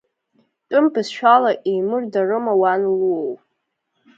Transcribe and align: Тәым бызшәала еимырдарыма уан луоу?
Тәым 0.67 0.85
бызшәала 0.93 1.51
еимырдарыма 1.71 2.53
уан 2.61 2.81
луоу? 2.97 3.33